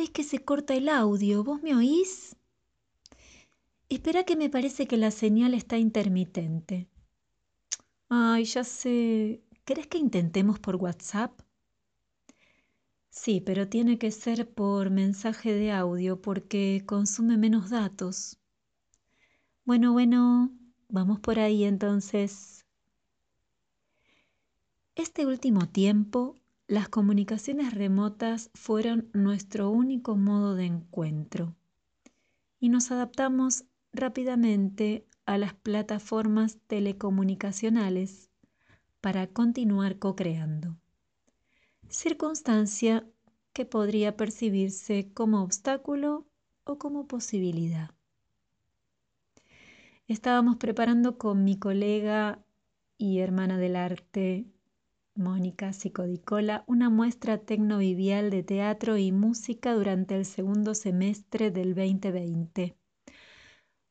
es 0.00 0.10
que 0.10 0.24
se 0.24 0.44
corta 0.44 0.74
el 0.74 0.88
audio. 0.88 1.44
¿Vos 1.44 1.62
me 1.62 1.74
oís? 1.74 2.36
Espera 3.88 4.24
que 4.24 4.36
me 4.36 4.50
parece 4.50 4.86
que 4.86 4.96
la 4.96 5.10
señal 5.10 5.54
está 5.54 5.78
intermitente. 5.78 6.88
Ay, 8.08 8.44
ya 8.44 8.64
sé. 8.64 9.42
¿Querés 9.64 9.86
que 9.86 9.98
intentemos 9.98 10.58
por 10.58 10.76
WhatsApp? 10.76 11.40
Sí, 13.10 13.40
pero 13.40 13.68
tiene 13.68 13.98
que 13.98 14.10
ser 14.10 14.48
por 14.48 14.90
mensaje 14.90 15.52
de 15.52 15.72
audio 15.72 16.20
porque 16.22 16.84
consume 16.86 17.36
menos 17.36 17.70
datos. 17.70 18.38
Bueno, 19.64 19.92
bueno, 19.92 20.50
vamos 20.88 21.20
por 21.20 21.38
ahí 21.38 21.64
entonces. 21.64 22.64
Este 24.94 25.26
último 25.26 25.68
tiempo, 25.68 26.37
las 26.68 26.90
comunicaciones 26.90 27.72
remotas 27.72 28.50
fueron 28.52 29.08
nuestro 29.14 29.70
único 29.70 30.16
modo 30.16 30.54
de 30.54 30.66
encuentro 30.66 31.56
y 32.60 32.68
nos 32.68 32.90
adaptamos 32.90 33.64
rápidamente 33.90 35.06
a 35.24 35.38
las 35.38 35.54
plataformas 35.54 36.58
telecomunicacionales 36.66 38.30
para 39.00 39.28
continuar 39.28 39.98
co-creando. 39.98 40.76
Circunstancia 41.88 43.08
que 43.54 43.64
podría 43.64 44.18
percibirse 44.18 45.10
como 45.14 45.42
obstáculo 45.42 46.26
o 46.64 46.76
como 46.76 47.06
posibilidad. 47.08 47.92
Estábamos 50.06 50.56
preparando 50.56 51.16
con 51.16 51.44
mi 51.44 51.58
colega 51.58 52.44
y 52.98 53.20
hermana 53.20 53.56
del 53.56 53.76
arte 53.76 54.46
Mónica 55.18 55.72
Psicodicola, 55.72 56.62
una 56.68 56.90
muestra 56.90 57.38
tecnovivial 57.38 58.30
de 58.30 58.44
teatro 58.44 58.96
y 58.98 59.10
música 59.10 59.74
durante 59.74 60.14
el 60.14 60.24
segundo 60.24 60.76
semestre 60.76 61.50
del 61.50 61.74
2020. 61.74 62.76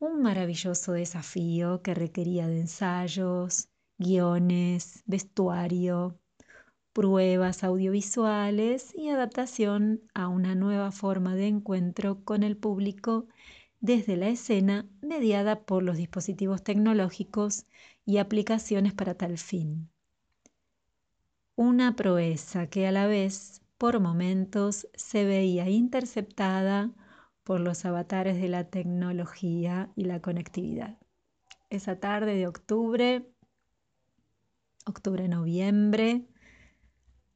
Un 0.00 0.20
maravilloso 0.20 0.92
desafío 0.92 1.80
que 1.80 1.94
requería 1.94 2.46
de 2.46 2.60
ensayos, 2.60 3.70
guiones, 3.96 5.02
vestuario, 5.06 6.20
pruebas 6.92 7.64
audiovisuales 7.64 8.94
y 8.94 9.08
adaptación 9.08 10.02
a 10.12 10.28
una 10.28 10.54
nueva 10.54 10.92
forma 10.92 11.34
de 11.36 11.46
encuentro 11.46 12.22
con 12.22 12.42
el 12.42 12.58
público 12.58 13.28
desde 13.80 14.18
la 14.18 14.28
escena 14.28 14.86
mediada 15.00 15.64
por 15.64 15.82
los 15.84 15.96
dispositivos 15.96 16.62
tecnológicos 16.62 17.64
y 18.04 18.18
aplicaciones 18.18 18.92
para 18.92 19.14
tal 19.14 19.38
fin 19.38 19.88
una 21.56 21.94
proeza 21.96 22.66
que 22.66 22.86
a 22.86 22.92
la 22.92 23.06
vez, 23.06 23.62
por 23.78 24.00
momentos, 24.00 24.88
se 24.94 25.24
veía 25.24 25.68
interceptada 25.68 26.92
por 27.44 27.60
los 27.60 27.84
avatares 27.84 28.40
de 28.40 28.48
la 28.48 28.64
tecnología 28.64 29.92
y 29.94 30.04
la 30.04 30.20
conectividad. 30.20 30.98
Esa 31.70 32.00
tarde 32.00 32.34
de 32.34 32.46
octubre, 32.46 33.28
octubre-noviembre, 34.86 36.26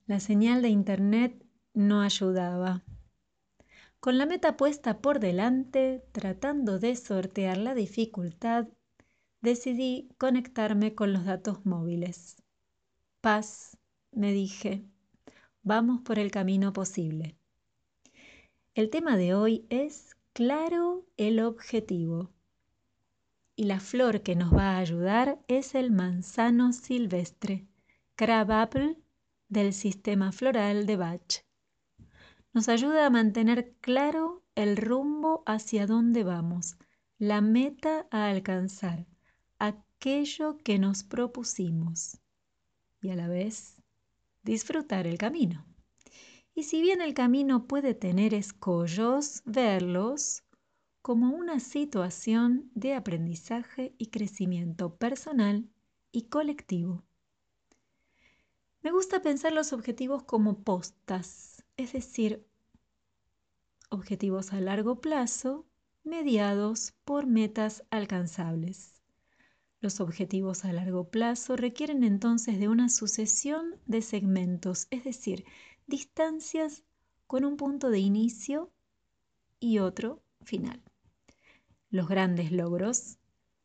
la 0.07 0.21
señal 0.21 0.63
de 0.63 0.69
Internet 0.69 1.45
no 1.75 2.01
ayudaba. 2.01 2.83
Con 4.01 4.17
la 4.17 4.27
meta 4.27 4.57
puesta 4.57 5.01
por 5.01 5.21
delante, 5.21 6.05
tratando 6.13 6.79
de 6.79 6.97
sortear 6.97 7.59
la 7.59 7.75
dificultad, 7.75 8.69
decidí 9.41 10.09
conectarme 10.19 10.95
con 10.95 11.13
los 11.13 11.25
datos 11.25 11.65
móviles. 11.67 12.37
Paz, 13.21 13.78
me 14.13 14.33
dije, 14.33 14.85
vamos 15.63 16.01
por 16.03 16.19
el 16.19 16.31
camino 16.31 16.73
posible. 16.73 17.37
El 18.75 18.91
tema 18.91 19.17
de 19.17 19.35
hoy 19.35 19.67
es 19.71 20.17
claro 20.33 21.05
el 21.17 21.41
objetivo. 21.41 22.31
Y 23.57 23.65
la 23.65 23.81
flor 23.81 24.23
que 24.23 24.37
nos 24.37 24.55
va 24.55 24.77
a 24.77 24.79
ayudar 24.79 25.41
es 25.49 25.75
el 25.75 25.91
manzano 25.91 26.73
silvestre, 26.73 27.67
crabapple 28.15 28.97
del 29.49 29.73
sistema 29.73 30.31
floral 30.31 30.87
de 30.87 30.97
Bach. 30.97 31.45
Nos 32.53 32.69
ayuda 32.69 33.07
a 33.07 33.11
mantener 33.11 33.75
claro 33.81 34.43
el 34.55 34.77
rumbo 34.77 35.43
hacia 35.47 35.87
dónde 35.87 36.25
vamos, 36.25 36.77
la 37.19 37.41
meta 37.41 38.07
a 38.11 38.29
alcanzar, 38.29 39.07
aquello 39.59 40.57
que 40.59 40.79
nos 40.79 41.03
propusimos. 41.03 42.19
Y 43.01 43.11
a 43.11 43.17
la 43.17 43.29
vez 43.29 43.78
disfrutar 44.43 45.07
el 45.07 45.19
camino. 45.19 45.67
Y 46.55 46.65
si 46.65 46.81
bien 46.81 47.01
el 47.01 47.15
camino 47.15 47.67
puede 47.67 47.95
tener 47.95 48.35
escollos, 48.35 49.43
verlos 49.45 50.43
como 51.03 51.31
una 51.31 51.61
situación 51.61 52.71
de 52.75 52.95
aprendizaje 52.95 53.95
y 53.97 54.09
crecimiento 54.09 54.97
personal 54.97 55.69
y 56.13 56.23
colectivo. 56.25 57.05
Me 58.83 58.91
gusta 58.91 59.23
pensar 59.23 59.53
los 59.53 59.73
objetivos 59.73 60.23
como 60.23 60.63
postas, 60.63 61.65
es 61.77 61.93
decir, 61.93 62.47
objetivos 63.91 64.53
a 64.53 64.61
largo 64.61 65.01
plazo 65.01 65.67
mediados 66.05 66.95
por 67.05 67.27
metas 67.27 67.85
alcanzables. 67.91 68.98
Los 69.81 70.01
objetivos 70.01 70.65
a 70.65 70.73
largo 70.73 71.09
plazo 71.09 71.57
requieren 71.57 72.03
entonces 72.03 72.59
de 72.59 72.69
una 72.69 72.89
sucesión 72.89 73.77
de 73.87 74.03
segmentos, 74.03 74.89
es 74.91 75.05
decir, 75.05 75.45
distancias 75.87 76.83
con 77.29 77.45
un 77.45 77.57
punto 77.57 77.89
de 77.91 78.01
inicio 78.01 78.73
y 79.61 79.79
otro 79.79 80.21
final. 80.43 80.83
Los 81.91 82.09
grandes 82.09 82.51
logros 82.51 83.19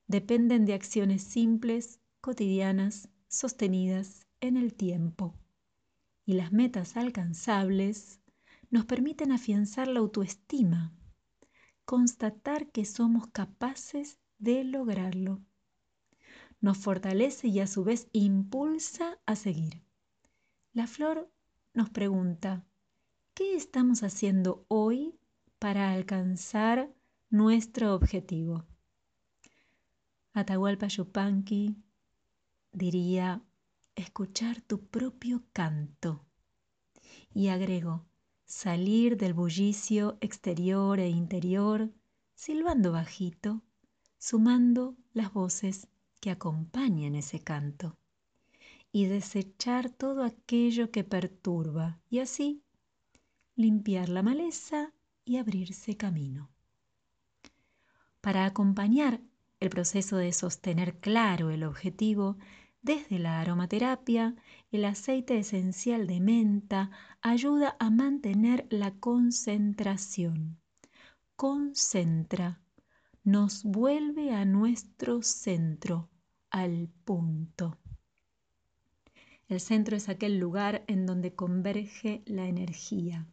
dependen 0.08 0.66
de 0.66 0.76
acciones 0.76 1.24
simples, 1.24 2.00
cotidianas, 2.22 3.10
sostenidas 3.28 4.28
en 4.40 4.58
el 4.58 4.76
tiempo. 4.76 5.34
Y 6.26 6.34
las 6.34 6.52
metas 6.52 6.96
alcanzables 6.96 8.22
nos 8.70 8.86
permiten 8.86 9.32
afianzar 9.32 9.88
la 9.88 10.00
autoestima, 10.00 10.94
constatar 11.86 12.70
que 12.72 12.86
somos 12.86 13.28
capaces 13.28 14.20
de 14.38 14.64
lograrlo 14.64 15.42
nos 16.64 16.78
fortalece 16.78 17.50
y 17.50 17.60
a 17.60 17.68
su 17.68 17.84
vez 17.84 18.08
impulsa 18.14 19.20
a 19.26 19.36
seguir. 19.36 19.84
La 20.72 20.88
flor 20.88 21.30
nos 21.74 21.90
pregunta, 21.90 22.64
¿qué 23.34 23.58
estamos 23.58 24.02
haciendo 24.02 24.66
hoy 24.70 25.14
para 25.60 25.92
alcanzar 25.92 26.90
nuestro 27.30 27.94
objetivo? 27.94 28.64
Atahualpa 30.32 30.88
Yupanqui 30.88 31.76
diría, 32.72 33.44
escuchar 33.96 34.62
tu 34.62 34.88
propio 34.88 35.44
canto. 35.52 36.24
Y 37.34 37.50
agrego, 37.50 38.06
salir 38.46 39.18
del 39.18 39.34
bullicio 39.34 40.18
exterior 40.22 41.02
e 41.02 41.10
interior, 41.10 41.92
silbando 42.36 42.94
bajito, 42.94 43.64
sumando 44.18 44.96
las 45.12 45.34
voces 45.34 45.90
que 46.24 46.32
acompañen 46.32 47.16
ese 47.16 47.42
canto 47.42 47.98
y 48.94 49.08
desechar 49.08 49.90
todo 49.90 50.24
aquello 50.24 50.90
que 50.90 51.04
perturba 51.04 52.00
y 52.10 52.20
así 52.20 52.64
limpiar 53.58 54.08
la 54.08 54.24
maleza 54.24 54.94
y 55.26 55.36
abrirse 55.36 55.98
camino. 55.98 56.50
Para 58.22 58.46
acompañar 58.46 59.20
el 59.60 59.70
proceso 59.70 60.16
de 60.16 60.32
sostener 60.32 60.98
claro 61.02 61.50
el 61.50 61.66
objetivo, 61.66 62.38
desde 62.82 63.20
la 63.20 63.42
aromaterapia, 63.42 64.34
el 64.72 64.86
aceite 64.86 65.38
esencial 65.38 66.08
de 66.08 66.22
menta 66.22 66.90
ayuda 67.22 67.76
a 67.82 67.90
mantener 67.90 68.66
la 68.70 68.92
concentración. 68.92 70.58
Concentra, 71.36 72.62
nos 73.26 73.66
vuelve 73.66 74.34
a 74.34 74.46
nuestro 74.46 75.22
centro, 75.22 76.10
al 76.54 76.88
punto. 77.04 77.80
El 79.48 79.60
centro 79.60 79.98
es 79.98 80.08
aquel 80.08 80.38
lugar 80.38 80.86
en 80.88 81.08
donde 81.08 81.34
converge 81.34 82.22
la 82.28 82.46
energía, 82.46 83.28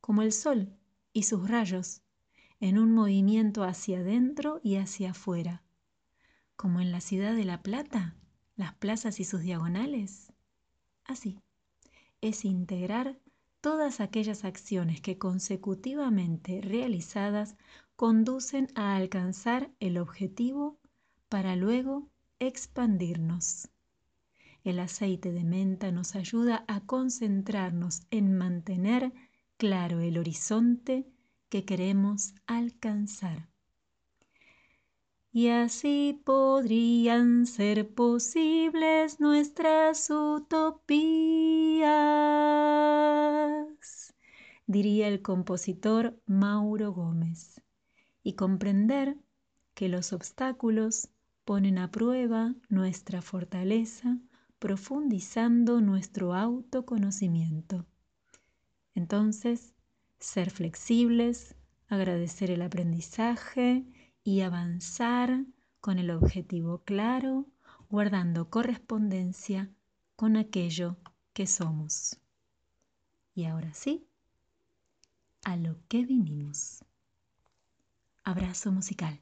como 0.00 0.22
el 0.22 0.32
sol 0.32 0.76
y 1.12 1.22
sus 1.22 1.48
rayos, 1.48 2.02
en 2.58 2.78
un 2.78 2.92
movimiento 2.92 3.62
hacia 3.62 4.00
adentro 4.00 4.60
y 4.64 4.74
hacia 4.76 5.12
afuera, 5.12 5.62
como 6.56 6.80
en 6.80 6.90
la 6.90 7.00
ciudad 7.00 7.36
de 7.36 7.44
La 7.44 7.62
Plata, 7.62 8.16
las 8.56 8.74
plazas 8.74 9.20
y 9.20 9.24
sus 9.24 9.42
diagonales. 9.42 10.32
Así, 11.04 11.38
es 12.20 12.44
integrar 12.44 13.20
todas 13.60 14.00
aquellas 14.00 14.44
acciones 14.44 15.00
que 15.00 15.16
consecutivamente 15.16 16.60
realizadas 16.60 17.56
conducen 17.94 18.66
a 18.74 18.96
alcanzar 18.96 19.70
el 19.78 19.96
objetivo 19.96 20.80
para 21.28 21.54
luego 21.54 22.08
expandirnos. 22.38 23.68
El 24.64 24.80
aceite 24.80 25.30
de 25.32 25.44
menta 25.44 25.92
nos 25.92 26.16
ayuda 26.16 26.64
a 26.68 26.80
concentrarnos 26.80 28.02
en 28.10 28.36
mantener 28.36 29.12
claro 29.56 30.00
el 30.00 30.18
horizonte 30.18 31.06
que 31.48 31.64
queremos 31.64 32.34
alcanzar. 32.46 33.48
Y 35.32 35.48
así 35.48 36.22
podrían 36.24 37.46
ser 37.46 37.92
posibles 37.92 39.18
nuestras 39.20 40.08
utopías, 40.08 41.84
diría 44.66 45.08
el 45.08 45.22
compositor 45.22 46.16
Mauro 46.26 46.92
Gómez, 46.92 47.60
y 48.22 48.34
comprender 48.34 49.18
que 49.74 49.88
los 49.88 50.12
obstáculos 50.12 51.10
ponen 51.44 51.78
a 51.78 51.90
prueba 51.90 52.54
nuestra 52.68 53.22
fortaleza 53.22 54.18
profundizando 54.58 55.80
nuestro 55.80 56.34
autoconocimiento. 56.34 57.86
Entonces, 58.94 59.74
ser 60.18 60.50
flexibles, 60.50 61.54
agradecer 61.88 62.50
el 62.50 62.62
aprendizaje 62.62 63.84
y 64.22 64.40
avanzar 64.40 65.44
con 65.80 65.98
el 65.98 66.10
objetivo 66.10 66.82
claro, 66.84 67.46
guardando 67.90 68.48
correspondencia 68.48 69.70
con 70.16 70.36
aquello 70.36 70.96
que 71.34 71.46
somos. 71.46 72.18
Y 73.34 73.44
ahora 73.44 73.74
sí, 73.74 74.06
a 75.44 75.56
lo 75.56 75.76
que 75.88 76.06
vinimos. 76.06 76.84
Abrazo 78.22 78.72
musical. 78.72 79.20